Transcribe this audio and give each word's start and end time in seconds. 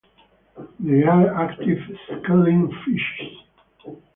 They 0.79 1.03
are 1.03 1.43
active 1.47 1.77
schooling 2.07 2.71
fishes. 2.83 3.37